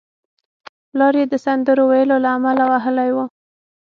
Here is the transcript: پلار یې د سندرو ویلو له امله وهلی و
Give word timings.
پلار 0.89 1.13
یې 1.19 1.25
د 1.31 1.35
سندرو 1.45 1.83
ویلو 1.89 2.17
له 2.23 2.29
امله 2.37 2.63
وهلی 2.71 3.09
و 3.15 3.17